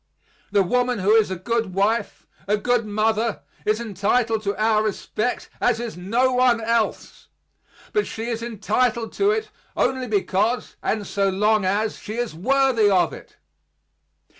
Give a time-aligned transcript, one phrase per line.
[0.49, 5.47] The woman who is a good wife, a good mother, is entitled to our respect
[5.61, 7.27] as is no one else;
[7.93, 12.89] but she is entitled to it only because, and so long as, she is worthy
[12.89, 13.35] of it.